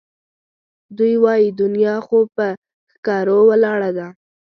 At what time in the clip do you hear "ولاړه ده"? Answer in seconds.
3.49-4.07